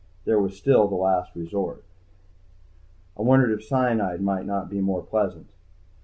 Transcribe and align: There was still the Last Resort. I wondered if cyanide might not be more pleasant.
There 0.25 0.39
was 0.39 0.57
still 0.57 0.87
the 0.87 0.95
Last 0.95 1.35
Resort. 1.35 1.83
I 3.15 3.21
wondered 3.21 3.51
if 3.51 3.63
cyanide 3.63 4.19
might 4.23 4.47
not 4.47 4.67
be 4.67 4.81
more 4.81 5.03
pleasant. 5.03 5.45